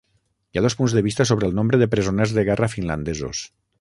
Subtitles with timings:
[0.55, 3.45] Hi ha dos punts de vista sobre el nombre de presoners de guerra finlandesos.